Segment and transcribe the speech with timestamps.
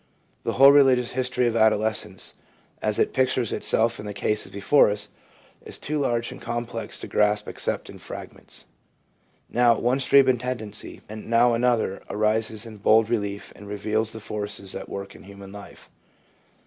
[0.41, 2.33] The whole religious history of adolescence,
[2.81, 5.09] as it pictures itself in the cases before us,
[5.63, 8.65] is too large and complex to grasp except in fragments.
[9.47, 14.19] Now one stream of tendency, and now another, arises in bold relief and reveals the
[14.19, 15.91] forces at work in human life.